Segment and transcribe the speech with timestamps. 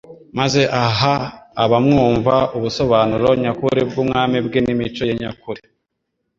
[0.39, 1.13] maze aha
[1.63, 5.61] abamwumva ubusobanuro nyakuri bw'ubwami bwe n' imico ye nyakuri.